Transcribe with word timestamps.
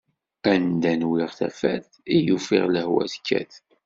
Anda 0.51 0.91
nwiɣ 1.01 1.31
tafat 1.39 1.89
i 2.15 2.17
yufiɣ 2.27 2.65
lehwa 2.69 3.03
tekkat! 3.13 3.53